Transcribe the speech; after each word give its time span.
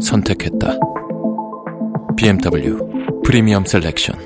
선택했다. 0.00 0.78
BMW 2.16 2.76
프리미엄 3.24 3.64
셀렉션 3.64 4.18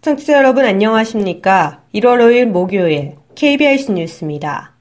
청취자 0.00 0.32
여러분 0.38 0.64
안녕하십니까? 0.64 1.82
1월 1.94 2.20
5일 2.20 2.46
목요일 2.46 3.19
KBS 3.34 3.92
뉴스입니다. 3.92 4.74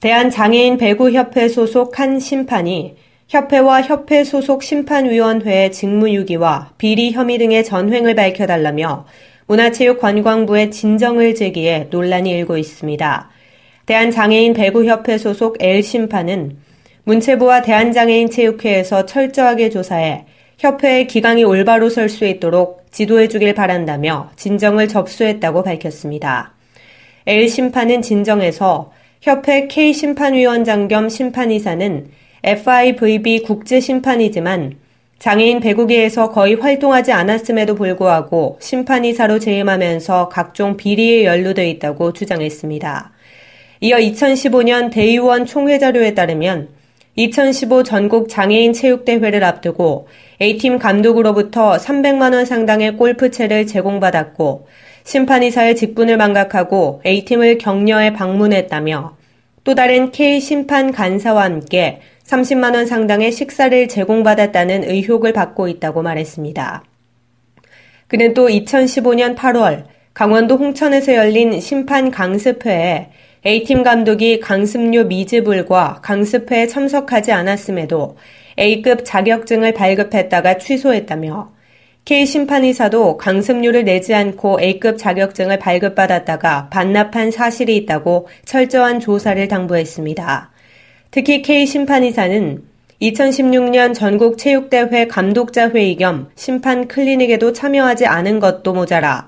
대한장애인 0.00 0.78
배구협회 0.78 1.48
소속 1.48 1.98
한 2.00 2.18
심판이 2.18 2.96
협회와 3.28 3.82
협회 3.82 4.24
소속 4.24 4.62
심판위원회의 4.62 5.70
직무유기와 5.70 6.72
비리 6.78 7.12
혐의 7.12 7.38
등의 7.38 7.64
전횡을 7.64 8.14
밝혀달라며 8.14 9.06
문화체육관광부에 9.46 10.70
진정을 10.70 11.34
제기해 11.34 11.88
논란이 11.90 12.30
일고 12.30 12.56
있습니다. 12.56 13.30
대한장애인 13.86 14.54
배구협회 14.54 15.18
소속 15.18 15.58
L심판은 15.60 16.56
문체부와 17.04 17.62
대한장애인체육회에서 17.62 19.06
철저하게 19.06 19.70
조사해 19.70 20.24
협회의 20.58 21.06
기강이 21.06 21.44
올바로 21.44 21.88
설 21.88 22.08
수 22.08 22.24
있도록 22.26 22.86
지도해 22.90 23.28
주길 23.28 23.54
바란다며 23.54 24.30
진정을 24.36 24.88
접수했다고 24.88 25.62
밝혔습니다. 25.62 26.54
L심판은 27.26 28.02
진정에서 28.02 28.92
협회 29.20 29.68
K심판위원장 29.68 30.88
겸 30.88 31.08
심판이사는 31.08 32.08
FIVB 32.42 33.42
국제심판이지만 33.42 34.78
장애인 35.18 35.60
배구계에서 35.60 36.30
거의 36.30 36.54
활동하지 36.54 37.12
않았음에도 37.12 37.74
불구하고 37.74 38.56
심판이사로 38.62 39.38
재임하면서 39.38 40.30
각종 40.30 40.78
비리에 40.78 41.26
연루돼 41.26 41.68
있다고 41.68 42.14
주장했습니다. 42.14 43.12
이어 43.82 43.98
2015년 43.98 44.90
대의원 44.90 45.44
총회 45.44 45.78
자료에 45.78 46.14
따르면 46.14 46.68
2015 47.16 47.82
전국 47.82 48.30
장애인 48.30 48.72
체육대회를 48.72 49.44
앞두고 49.44 50.08
A팀 50.40 50.78
감독으로부터 50.78 51.72
300만원 51.76 52.46
상당의 52.46 52.96
골프채를 52.96 53.66
제공받았고 53.66 54.66
심판이사의 55.04 55.76
직분을 55.76 56.16
망각하고 56.16 57.02
A팀을 57.04 57.58
격려해 57.58 58.12
방문했다며 58.12 59.16
또 59.64 59.74
다른 59.74 60.10
K 60.10 60.40
심판 60.40 60.92
간사와 60.92 61.44
함께 61.44 62.00
30만 62.24 62.74
원 62.74 62.86
상당의 62.86 63.32
식사를 63.32 63.88
제공받았다는 63.88 64.84
의혹을 64.88 65.32
받고 65.32 65.68
있다고 65.68 66.02
말했습니다. 66.02 66.84
그는 68.06 68.34
또 68.34 68.48
2015년 68.48 69.36
8월 69.36 69.84
강원도 70.14 70.56
홍천에서 70.56 71.14
열린 71.14 71.60
심판 71.60 72.10
강습회에 72.10 73.10
A팀 73.46 73.82
감독이 73.82 74.38
강습료 74.38 75.04
미지불과 75.04 76.00
강습회에 76.02 76.66
참석하지 76.66 77.32
않았음에도 77.32 78.16
A급 78.58 79.04
자격증을 79.04 79.72
발급했다가 79.72 80.58
취소했다며 80.58 81.52
K 82.04 82.26
심판의사도 82.26 83.18
강습료를 83.18 83.84
내지 83.84 84.14
않고 84.14 84.60
A급 84.60 84.98
자격증을 84.98 85.58
발급받았다가 85.58 86.68
반납한 86.70 87.30
사실이 87.30 87.76
있다고 87.76 88.28
철저한 88.44 89.00
조사를 89.00 89.46
당부했습니다. 89.46 90.50
특히 91.10 91.42
K 91.42 91.66
심판의사는 91.66 92.62
2016년 93.00 93.94
전국 93.94 94.36
체육대회 94.38 95.06
감독자 95.06 95.70
회의 95.70 95.96
겸 95.96 96.30
심판 96.34 96.86
클리닉에도 96.86 97.52
참여하지 97.52 98.06
않은 98.06 98.40
것도 98.40 98.74
모자라 98.74 99.26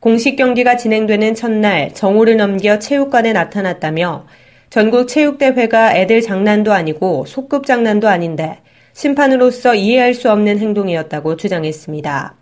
공식 0.00 0.36
경기가 0.36 0.76
진행되는 0.76 1.34
첫날 1.34 1.94
정오를 1.94 2.36
넘겨 2.36 2.78
체육관에 2.78 3.32
나타났다며 3.32 4.26
전국 4.68 5.08
체육대회가 5.08 5.96
애들 5.96 6.20
장난도 6.20 6.72
아니고 6.72 7.24
소급 7.26 7.64
장난도 7.64 8.08
아닌데 8.08 8.58
심판으로서 8.94 9.74
이해할 9.74 10.14
수 10.14 10.30
없는 10.30 10.58
행동이었다고 10.58 11.36
주장했습니다. 11.36 12.34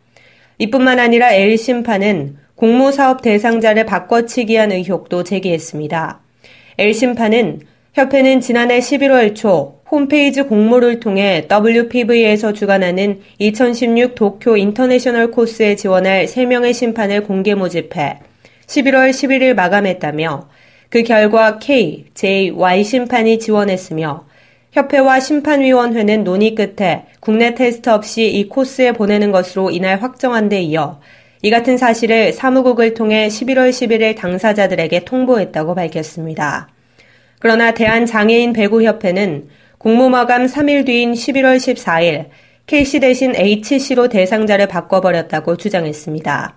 이뿐만 0.59 1.01
아니라 1.01 1.33
L 1.33 1.59
심판은 1.59 2.37
공모사업 2.55 3.23
대상자를 3.23 3.87
바꿔치기한 3.87 4.71
의혹도 4.71 5.25
제기했습니다. 5.25 6.21
L 6.79 6.95
심판은 6.95 7.63
협회는 7.95 8.41
지난해 8.41 8.79
11월 8.79 9.35
초 9.35 9.81
홈페이지 9.91 10.43
공모를 10.43 11.01
통해 11.01 11.47
WPV에서 11.51 12.53
주관하는 12.53 13.21
2016 13.39 14.15
도쿄 14.15 14.57
인터내셔널 14.57 15.31
코스에 15.31 15.77
지원할 15.77 16.27
3명의 16.27 16.73
심판을 16.73 17.25
공개 17.25 17.55
모집해 17.55 18.21
11월 18.67 19.11
11일 19.11 19.55
마감했다며 19.55 20.49
그 20.89 21.03
결과 21.03 21.59
K, 21.59 22.07
J, 22.15 22.51
Y 22.51 22.85
심판이 22.85 23.39
지원했으며 23.39 24.27
협회와 24.73 25.21
심판위원회는 25.21 26.25
논의 26.25 26.55
끝에 26.55 27.05
국내 27.21 27.55
테스트 27.55 27.91
없이 27.91 28.27
이 28.27 28.49
코스에 28.49 28.93
보내는 28.93 29.31
것으로 29.31 29.71
이날 29.71 30.03
확정한 30.03 30.49
데 30.49 30.63
이어 30.63 30.99
이 31.43 31.51
같은 31.51 31.77
사실을 31.77 32.33
사무국을 32.33 32.95
통해 32.95 33.29
11월 33.29 33.69
11일 33.71 34.17
당사자들에게 34.17 35.05
통보했다고 35.05 35.75
밝혔습니다. 35.75 36.69
그러나 37.39 37.75
대한장애인 37.75 38.55
배구협회는 38.55 39.49
공모마감 39.77 40.47
3일 40.47 40.87
뒤인 40.87 41.13
11월 41.13 41.57
14일 41.57 42.29
K씨 42.67 43.01
대신 43.01 43.35
H씨로 43.37 44.09
대상자를 44.09 44.69
바꿔버렸다고 44.69 45.57
주장했습니다. 45.57 46.57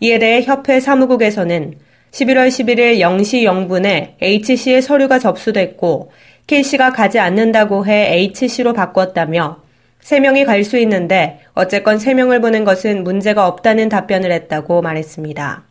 이에 0.00 0.18
대해 0.18 0.42
협회 0.42 0.80
사무국에서는 0.80 1.74
11월 2.10 2.48
11일 2.48 2.98
0시 2.98 3.44
0분에 3.44 4.14
H씨의 4.20 4.82
서류가 4.82 5.18
접수됐고 5.18 6.10
K씨가 6.46 6.92
가지 6.92 7.18
않는다고 7.18 7.86
해 7.86 8.14
H씨로 8.14 8.72
바꿨다며 8.72 9.62
3명이 10.02 10.46
갈 10.46 10.62
수 10.62 10.78
있는데 10.78 11.40
어쨌건 11.54 11.98
3명을 11.98 12.40
보낸 12.40 12.64
것은 12.64 13.02
문제가 13.02 13.48
없다는 13.48 13.88
답변을 13.88 14.30
했다고 14.30 14.82
말했습니다. 14.82 15.64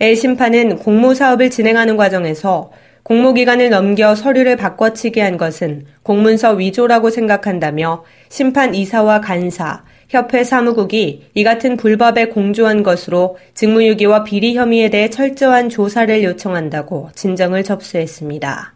L심판은 0.00 0.78
공모 0.78 1.14
사업을 1.14 1.50
진행하는 1.50 1.96
과정에서 1.96 2.70
공모기간을 3.02 3.70
넘겨 3.70 4.14
서류를 4.14 4.56
바꿔치기 4.56 5.20
한 5.20 5.36
것은 5.36 5.86
공문서 6.02 6.52
위조라고 6.52 7.10
생각한다며 7.10 8.04
심판 8.28 8.74
이사와 8.74 9.20
간사, 9.20 9.84
협회 10.08 10.42
사무국이 10.42 11.24
이 11.34 11.44
같은 11.44 11.76
불법에 11.76 12.26
공조한 12.28 12.82
것으로 12.82 13.36
직무유기와 13.54 14.24
비리 14.24 14.56
혐의에 14.56 14.88
대해 14.88 15.10
철저한 15.10 15.68
조사를 15.68 16.22
요청한다고 16.22 17.10
진정을 17.14 17.62
접수했습니다. 17.64 18.73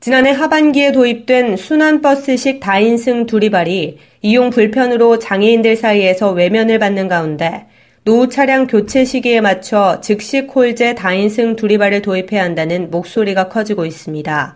지난해 0.00 0.30
하반기에 0.30 0.92
도입된 0.92 1.56
순환버스식 1.56 2.60
다인승 2.60 3.26
두리발이 3.26 3.98
이용 4.22 4.50
불편으로 4.50 5.18
장애인들 5.18 5.74
사이에서 5.74 6.30
외면을 6.30 6.78
받는 6.78 7.08
가운데 7.08 7.66
노후 8.04 8.28
차량 8.28 8.68
교체 8.68 9.04
시기에 9.04 9.40
맞춰 9.40 10.00
즉시 10.00 10.46
콜제 10.46 10.94
다인승 10.94 11.56
두리발을 11.56 12.02
도입해야 12.02 12.44
한다는 12.44 12.92
목소리가 12.92 13.48
커지고 13.48 13.86
있습니다. 13.86 14.54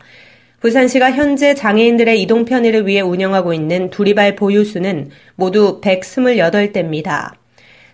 부산시가 0.60 1.10
현재 1.10 1.54
장애인들의 1.54 2.22
이동 2.22 2.44
편의를 2.44 2.86
위해 2.86 3.00
운영하고 3.00 3.52
있는 3.52 3.90
두리발 3.90 4.36
보유수는 4.36 5.10
모두 5.34 5.80
128대입니다. 5.80 7.32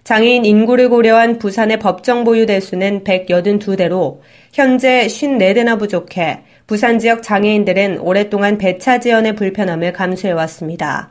장애인 0.04 0.44
인구를 0.44 0.90
고려한 0.90 1.38
부산의 1.38 1.78
법정 1.78 2.24
보유 2.24 2.46
대수는 2.46 3.04
182대로 3.04 4.20
현재 4.52 5.06
54대나 5.06 5.78
부족해 5.78 6.44
부산 6.68 6.98
지역 6.98 7.22
장애인들은 7.22 7.98
오랫동안 8.00 8.58
배차 8.58 9.00
지연의 9.00 9.36
불편함을 9.36 9.94
감수해왔습니다. 9.94 11.08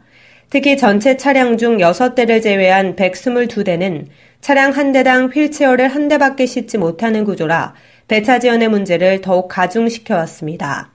특히 0.52 0.78
전체 0.78 1.18
차량 1.18 1.58
중 1.58 1.80
6대를 1.80 2.44
제외한 2.44 2.96
122대는 2.96 4.06
차량 4.40 4.70
한 4.70 4.92
대당 4.92 5.30
휠체어를 5.30 5.88
한 5.88 6.10
대밖에 6.10 6.46
싣지 6.46 6.78
못하는 6.78 7.26
구조라 7.26 7.74
배차 8.08 8.38
지원의 8.38 8.70
문제를 8.70 9.22
더욱 9.22 9.48
가중시켜 9.48 10.16
왔습니다. 10.18 10.92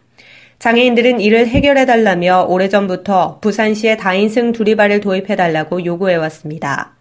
장애인들은 0.60 1.20
이를 1.20 1.48
해결해 1.48 1.84
달라며 1.84 2.46
오래전부터 2.48 3.40
부산시에 3.40 3.96
다인승 3.96 4.52
두리발을 4.52 5.00
도입해 5.00 5.34
달라고 5.34 5.84
요구해 5.84 6.14
왔습니다. 6.14 6.92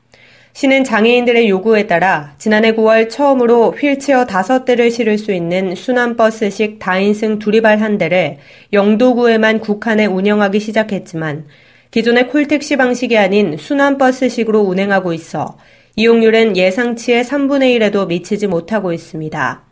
시는 0.53 0.83
장애인들의 0.83 1.47
요구에 1.49 1.87
따라 1.87 2.33
지난해 2.37 2.73
9월 2.73 3.09
처음으로 3.09 3.71
휠체어 3.71 4.25
5대를 4.25 4.91
실을 4.91 5.17
수 5.17 5.31
있는 5.31 5.75
순환버스식 5.75 6.77
다인승 6.77 7.39
두리발 7.39 7.79
한 7.81 7.97
대를 7.97 8.37
영도구에만 8.73 9.59
국한해 9.59 10.07
운영하기 10.07 10.59
시작했지만 10.59 11.45
기존의 11.91 12.27
콜택시 12.27 12.75
방식이 12.75 13.17
아닌 13.17 13.57
순환버스식으로 13.57 14.59
운행하고 14.59 15.13
있어 15.13 15.57
이용률은 15.95 16.57
예상치의 16.57 17.23
3분의 17.23 17.77
1에도 17.77 18.07
미치지 18.07 18.47
못하고 18.47 18.93
있습니다. 18.93 19.63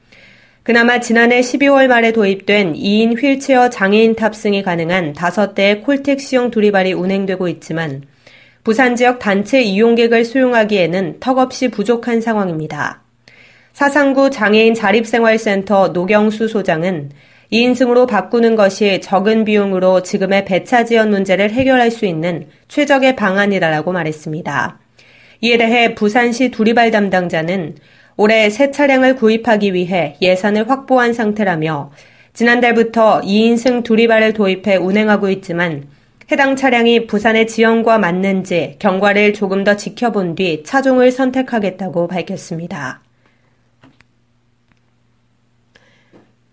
그나마 0.64 1.00
지난해 1.00 1.40
12월 1.40 1.88
말에 1.88 2.12
도입된 2.12 2.74
2인 2.74 3.22
휠체어 3.22 3.70
장애인 3.70 4.16
탑승이 4.16 4.64
가능한 4.64 5.14
5대의 5.14 5.84
콜택시용 5.84 6.52
두리발이 6.52 6.94
운행되고 6.94 7.48
있지만 7.48 8.04
부산 8.64 8.96
지역 8.96 9.20
단체 9.20 9.62
이용객을 9.62 10.26
수용하기에는 10.26 11.18
턱없이 11.20 11.70
부족한 11.70 12.22
상황입니다. 12.22 13.02
사상구 13.74 14.30
장애인 14.30 14.74
자립생활센터 14.74 15.90
노경수 15.90 16.48
소장은 16.48 17.12
2인승으로 17.52 18.08
바꾸는 18.08 18.56
것이 18.56 19.02
적은 19.02 19.46
비용으로 19.46 20.04
지금의 20.04 20.46
배차 20.46 20.86
지원 20.86 21.10
문제를 21.10 21.52
해결할 21.52 21.90
수 21.90 22.06
있는 22.06 22.48
최적의 22.68 23.16
방안이다라고 23.16 23.92
말했습니다. 23.92 24.80
이에 25.42 25.58
대해 25.58 25.96
부산시 25.96 26.52
두리발 26.52 26.92
담당자는 26.92 27.76
올해 28.18 28.50
새 28.50 28.70
차량을 28.70 29.16
구입하기 29.16 29.74
위해 29.74 30.18
예산을 30.22 30.70
확보한 30.70 31.14
상태라며 31.14 31.92
지난달부터 32.34 33.22
2인승 33.22 33.84
두리발을 33.84 34.34
도입해 34.34 34.76
운행하고 34.76 35.30
있지만 35.30 35.88
해당 36.32 36.56
차량이 36.56 37.08
부산의 37.08 37.48
지형과 37.48 37.98
맞는지 37.98 38.76
경과를 38.78 39.34
조금 39.34 39.64
더 39.64 39.76
지켜본 39.76 40.36
뒤 40.36 40.64
차종을 40.64 41.12
선택하겠다고 41.12 42.08
밝혔습니다. 42.08 43.02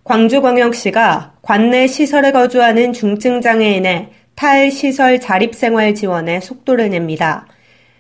광주광역시가 0.05 1.34
관내 1.43 1.88
시설에 1.88 2.32
거주하는 2.32 2.94
중증장애인의 2.94 4.08
탈시설 4.34 5.20
자립생활 5.20 5.94
지원에 5.94 6.40
속도를 6.40 6.88
냅니다. 6.88 7.46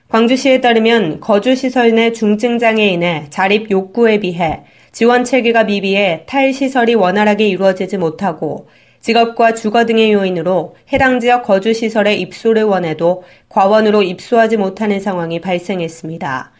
광주시에 0.08 0.62
따르면 0.62 1.20
거주시설 1.20 1.94
내 1.94 2.12
중증장애인의 2.12 3.26
자립 3.28 3.70
욕구에 3.70 4.20
비해 4.20 4.62
지원 4.92 5.24
체계가 5.24 5.64
미비해 5.64 6.22
탈시설이 6.26 6.94
원활하게 6.94 7.48
이루어지지 7.48 7.98
못하고 7.98 8.68
직업과 9.06 9.54
주거 9.54 9.86
등의 9.86 10.12
요인으로 10.12 10.74
해당 10.92 11.20
지역 11.20 11.44
거주 11.44 11.72
시설에 11.72 12.16
입소를 12.16 12.64
원해도 12.64 13.22
과원으로 13.48 14.02
입소하지 14.02 14.56
못하는 14.56 14.98
상황이 14.98 15.40
발생했습니다. 15.40 16.50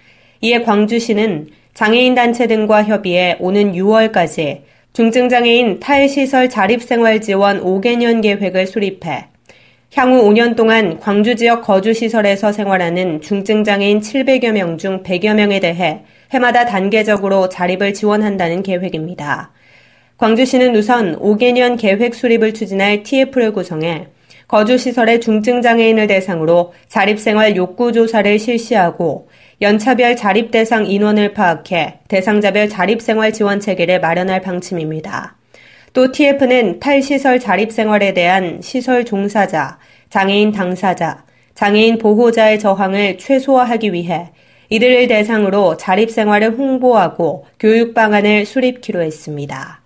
이에 0.43 0.63
광주시는 0.63 1.49
장애인 1.75 2.15
단체 2.15 2.47
등과 2.47 2.85
협의해 2.85 3.37
오는 3.41 3.73
6월까지 3.73 4.61
중증장애인 4.93 5.81
탈시설 5.81 6.49
자립생활 6.49 7.21
지원 7.21 7.61
5개년 7.65 8.23
계획을 8.23 8.69
수립해 8.69 9.27
향후 9.97 10.23
5년 10.23 10.55
동안 10.55 11.01
광주 11.01 11.35
지역 11.35 11.63
거주시설에서 11.63 12.53
생활하는 12.53 13.23
중증장애인 13.23 14.03
700여 14.03 14.53
명 14.53 14.79
중 14.79 15.03
100여 15.03 15.35
명에 15.35 15.59
대해 15.59 16.03
해마다 16.31 16.65
단계적으로 16.65 17.49
자립을 17.49 17.93
지원한다는 17.93 18.63
계획입니다. 18.63 19.51
광주시는 20.19 20.75
우선 20.75 21.19
5개년 21.19 21.79
계획 21.79 22.15
수립을 22.15 22.55
추진할 22.55 23.03
TF를 23.03 23.53
구성해 23.53 24.09
거주시설의 24.49 25.21
중증장애인을 25.21 26.07
대상으로 26.07 26.73
자립생활 26.89 27.55
욕구 27.57 27.93
조사를 27.93 28.39
실시하고 28.39 29.29
연차별 29.61 30.17
자립 30.17 30.51
대상 30.51 30.87
인원을 30.87 31.35
파악해 31.35 32.01
대상자별 32.09 32.71
자립생활 32.71 33.35
지원 33.35 33.61
체계를 33.61 34.01
마련할 34.01 34.41
방침입니다. 34.41 35.37
또 35.93 36.13
TF는 36.13 36.81
탈시설 36.81 37.39
자립생활에 37.39 38.15
대한 38.15 38.61
시설 38.63 39.05
종사자, 39.05 39.79
장애인 40.09 40.53
당사자, 40.53 41.25
장애인 41.55 41.99
보호자의 41.99 42.59
저항을 42.59 43.19
최소화하기 43.19 43.93
위해 43.93 44.31
이들을 44.71 45.09
대상으로 45.09 45.77
자립생활을 45.77 46.57
홍보하고 46.57 47.45
교육 47.59 47.93
방안을 47.93 48.47
수립키로 48.47 49.03
했습니다. 49.03 49.86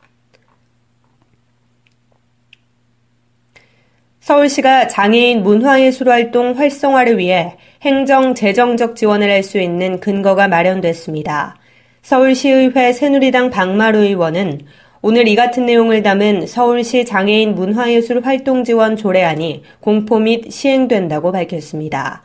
서울시가 4.20 4.88
장애인 4.88 5.42
문화예술활동 5.42 6.52
활성화를 6.58 7.16
위해 7.16 7.56
행정, 7.82 8.34
재정적 8.34 8.94
지원을 8.94 9.30
할 9.30 9.42
수 9.42 9.58
있는 9.58 9.98
근거가 9.98 10.46
마련됐습니다. 10.46 11.56
서울시의회 12.02 12.92
새누리당 12.92 13.48
박마루 13.48 14.00
의원은 14.00 14.60
오늘 15.00 15.26
이 15.26 15.34
같은 15.34 15.64
내용을 15.64 16.02
담은 16.02 16.46
서울시 16.46 17.06
장애인 17.06 17.54
문화예술 17.54 18.20
활동 18.22 18.62
지원 18.64 18.96
조례안이 18.96 19.62
공포 19.80 20.18
및 20.18 20.52
시행된다고 20.52 21.32
밝혔습니다. 21.32 22.22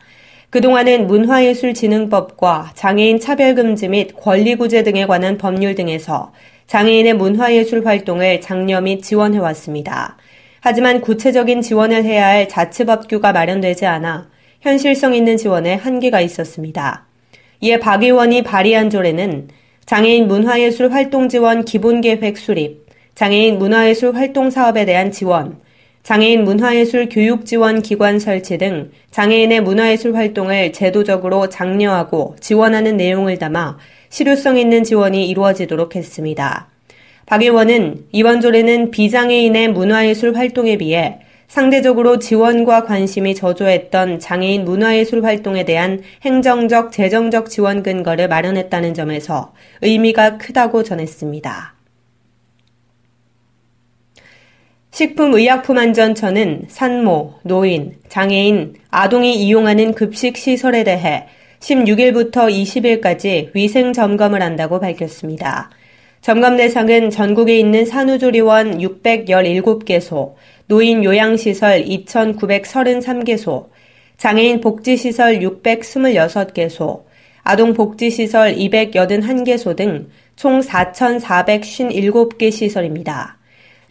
그동안은 0.50 1.06
문화예술진흥법과 1.06 2.72
장애인 2.74 3.20
차별금지 3.20 3.88
및 3.88 4.14
권리구제 4.20 4.82
등에 4.82 5.06
관한 5.06 5.38
법률 5.38 5.74
등에서 5.74 6.32
장애인의 6.66 7.14
문화예술 7.14 7.86
활동을 7.86 8.42
장려 8.42 8.82
및 8.82 9.02
지원해왔습니다. 9.02 10.18
하지만 10.68 11.00
구체적인 11.00 11.62
지원을 11.62 12.02
해야 12.02 12.26
할 12.26 12.48
자치 12.48 12.84
법규가 12.84 13.30
마련되지 13.30 13.86
않아 13.86 14.28
현실성 14.62 15.14
있는 15.14 15.36
지원에 15.36 15.74
한계가 15.74 16.20
있었습니다. 16.20 17.06
이에 17.60 17.78
박 17.78 18.02
의원이 18.02 18.42
발의한 18.42 18.90
조례는 18.90 19.46
장애인 19.84 20.26
문화예술 20.26 20.90
활동 20.90 21.28
지원 21.28 21.64
기본 21.64 22.00
계획 22.00 22.36
수립, 22.36 22.84
장애인 23.14 23.60
문화예술 23.60 24.16
활동 24.16 24.50
사업에 24.50 24.84
대한 24.84 25.12
지원, 25.12 25.60
장애인 26.02 26.42
문화예술 26.42 27.10
교육 27.10 27.46
지원 27.46 27.80
기관 27.80 28.18
설치 28.18 28.58
등 28.58 28.90
장애인의 29.12 29.60
문화예술 29.60 30.16
활동을 30.16 30.72
제도적으로 30.72 31.48
장려하고 31.48 32.34
지원하는 32.40 32.96
내용을 32.96 33.38
담아 33.38 33.78
실효성 34.08 34.58
있는 34.58 34.82
지원이 34.82 35.28
이루어지도록 35.28 35.94
했습니다. 35.94 36.70
박 37.26 37.42
의원은 37.42 38.06
이번 38.12 38.40
조례는 38.40 38.92
비장애인의 38.92 39.72
문화예술 39.72 40.36
활동에 40.36 40.78
비해 40.78 41.18
상대적으로 41.48 42.20
지원과 42.20 42.84
관심이 42.84 43.34
저조했던 43.34 44.20
장애인 44.20 44.64
문화예술 44.64 45.24
활동에 45.24 45.64
대한 45.64 46.02
행정적, 46.22 46.92
재정적 46.92 47.50
지원 47.50 47.82
근거를 47.82 48.28
마련했다는 48.28 48.94
점에서 48.94 49.52
의미가 49.82 50.38
크다고 50.38 50.84
전했습니다. 50.84 51.74
식품의약품안전처는 54.92 56.66
산모, 56.68 57.40
노인, 57.42 57.96
장애인, 58.08 58.74
아동이 58.90 59.34
이용하는 59.34 59.94
급식 59.94 60.36
시설에 60.36 60.84
대해 60.84 61.26
16일부터 61.58 62.32
20일까지 62.32 63.50
위생 63.52 63.92
점검을 63.92 64.42
한다고 64.42 64.78
밝혔습니다. 64.78 65.70
점검 66.26 66.56
대상은 66.56 67.08
전국에 67.10 67.56
있는 67.56 67.86
산후조리원 67.86 68.78
617개소, 68.78 70.34
노인 70.66 71.04
요양시설 71.04 71.84
2,933개소, 71.84 73.68
장애인 74.16 74.60
복지시설 74.60 75.38
626개소, 75.38 77.04
아동복지시설 77.44 78.56
281개소 78.56 79.76
등 79.76 80.08
총 80.34 80.58
4,457개 80.62 82.50
시설입니다. 82.50 83.38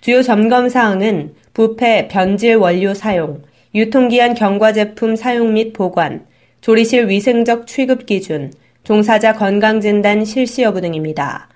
주요 0.01 0.21
점검 0.21 0.67
사항은 0.67 1.35
부패, 1.53 2.09
변질 2.09 2.57
원료 2.57 2.93
사용, 2.93 3.43
유통기한 3.73 4.33
경과 4.33 4.73
제품 4.73 5.15
사용 5.15 5.53
및 5.53 5.71
보관, 5.71 6.25
조리실 6.59 7.07
위생적 7.07 7.65
취급 7.65 8.05
기준, 8.05 8.51
종사자 8.83 9.31
건강진단 9.31 10.25
실시 10.25 10.63
여부 10.63 10.81
등입니다. 10.81 11.47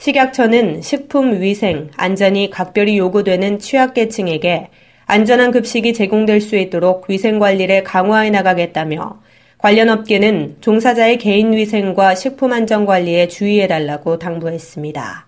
식약처는 0.00 0.80
식품 0.80 1.42
위생, 1.42 1.90
안전이 1.94 2.48
각별히 2.48 2.96
요구되는 2.96 3.58
취약계층에게 3.58 4.68
안전한 5.04 5.50
급식이 5.50 5.92
제공될 5.92 6.40
수 6.40 6.56
있도록 6.56 7.10
위생 7.10 7.38
관리를 7.38 7.84
강화해 7.84 8.30
나가겠다며 8.30 9.20
관련 9.58 9.90
업계는 9.90 10.56
종사자의 10.62 11.18
개인 11.18 11.52
위생과 11.52 12.14
식품 12.14 12.54
안전 12.54 12.86
관리에 12.86 13.28
주의해 13.28 13.66
달라고 13.66 14.18
당부했습니다. 14.18 15.26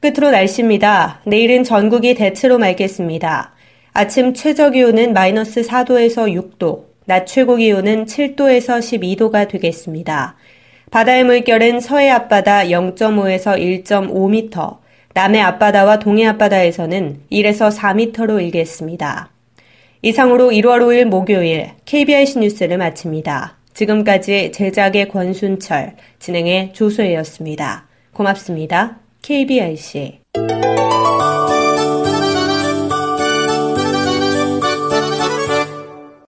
끝으로 0.00 0.32
날씨입니다. 0.32 1.20
내일은 1.24 1.62
전국이 1.62 2.16
대체로 2.16 2.58
맑겠습니다. 2.58 3.52
아침 3.92 4.34
최저 4.34 4.70
기온은 4.70 5.12
마이너스 5.12 5.60
4도에서 5.62 6.58
6도, 6.58 6.86
낮 7.04 7.24
최고 7.26 7.54
기온은 7.54 8.06
7도에서 8.06 8.80
12도가 8.80 9.46
되겠습니다. 9.46 10.34
바다의 10.92 11.24
물결은 11.24 11.80
서해 11.80 12.10
앞바다 12.10 12.64
0.5에서 12.64 13.58
1.5m, 13.58 14.76
남해 15.14 15.40
앞바다와 15.40 15.98
동해 15.98 16.26
앞바다에서는 16.26 17.22
1에서 17.32 17.74
4m로 17.74 18.42
일겠습니다. 18.42 19.30
이상으로 20.02 20.50
1월 20.50 20.82
5일 20.82 21.04
목요일 21.06 21.70
KBIC 21.86 22.40
뉴스를 22.40 22.76
마칩니다. 22.76 23.56
지금까지 23.72 24.52
제작의 24.52 25.08
권순철, 25.08 25.94
진행의 26.18 26.74
조소혜였습니다. 26.74 27.86
고맙습니다. 28.12 28.98
KBIC 29.22 30.20